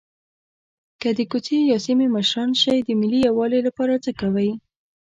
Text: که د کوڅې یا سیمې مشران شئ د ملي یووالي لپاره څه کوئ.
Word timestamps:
که 1.01 1.09
د 1.17 1.19
کوڅې 1.31 1.57
یا 1.71 1.77
سیمې 1.85 2.07
مشران 2.15 2.49
شئ 2.61 2.77
د 2.83 2.89
ملي 3.01 3.19
یووالي 3.27 3.59
لپاره 3.67 3.93
څه 4.03 4.11
کوئ. 4.19 4.51